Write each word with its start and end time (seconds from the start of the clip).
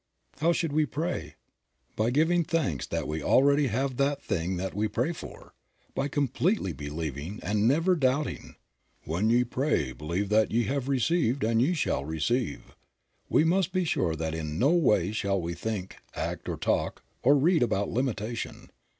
How 0.39 0.51
should 0.51 0.73
we 0.73 0.87
pray? 0.87 1.35
By 1.95 2.09
giving 2.09 2.43
thanks 2.43 2.87
that 2.87 3.07
we 3.07 3.21
already 3.21 3.67
have 3.67 3.97
that 3.97 4.19
thing 4.19 4.57
that 4.57 4.73
we 4.73 4.87
pray 4.87 5.11
for; 5.11 5.53
by 5.93 6.07
completely 6.07 6.73
believing 6.73 7.39
and 7.43 7.59
by 7.69 7.75
never 7.75 7.95
doubting. 7.95 8.55
"When 9.03 9.29
ye 9.29 9.43
pray 9.43 9.91
believe 9.91 10.29
that 10.29 10.49
ye 10.49 10.63
have 10.63 10.87
received 10.87 11.43
and 11.43 11.61
ye 11.61 11.75
shall 11.75 12.03
receive." 12.03 12.75
We 13.29 13.43
must 13.43 13.71
be 13.71 13.85
sure 13.85 14.15
that 14.15 14.33
in 14.33 14.57
no 14.57 14.71
way 14.71 15.11
shall 15.11 15.39
we 15.39 15.53
think, 15.53 15.97
act 16.15 16.49
or 16.49 16.57
talk 16.57 17.03
or 17.21 17.35
read 17.37 17.61
about 17.61 17.89
limitation. 17.91 18.71